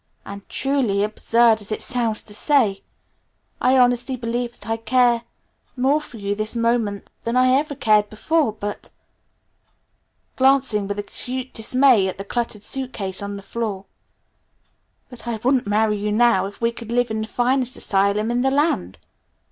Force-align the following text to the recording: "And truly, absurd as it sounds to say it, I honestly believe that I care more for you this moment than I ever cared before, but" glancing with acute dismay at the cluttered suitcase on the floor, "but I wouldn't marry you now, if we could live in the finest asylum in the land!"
"And 0.25 0.49
truly, 0.49 1.03
absurd 1.03 1.61
as 1.61 1.71
it 1.71 1.79
sounds 1.83 2.23
to 2.23 2.33
say 2.33 2.71
it, 2.71 2.83
I 3.61 3.77
honestly 3.77 4.15
believe 4.15 4.53
that 4.59 4.67
I 4.67 4.77
care 4.77 5.25
more 5.77 6.01
for 6.01 6.17
you 6.17 6.33
this 6.33 6.55
moment 6.55 7.11
than 7.21 7.35
I 7.37 7.49
ever 7.49 7.75
cared 7.75 8.09
before, 8.09 8.51
but" 8.51 8.89
glancing 10.37 10.87
with 10.87 10.97
acute 10.97 11.53
dismay 11.53 12.07
at 12.07 12.17
the 12.17 12.25
cluttered 12.25 12.63
suitcase 12.63 13.21
on 13.21 13.37
the 13.37 13.43
floor, 13.43 13.85
"but 15.09 15.27
I 15.27 15.35
wouldn't 15.35 15.67
marry 15.67 15.97
you 15.99 16.11
now, 16.11 16.47
if 16.47 16.59
we 16.61 16.71
could 16.71 16.91
live 16.91 17.11
in 17.11 17.21
the 17.21 17.27
finest 17.27 17.77
asylum 17.77 18.31
in 18.31 18.41
the 18.41 18.49
land!" 18.49 18.97